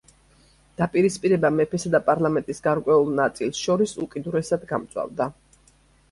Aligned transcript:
დაპირისპირება 0.81 1.49
მეფესა 1.57 1.91
და 1.95 1.99
პარლამენტის 2.07 2.61
გარკვეული 2.67 3.13
ნაწილის 3.19 3.59
შორის 3.67 3.93
უკიდურესად 4.05 4.65
გამწვავდა. 4.73 5.29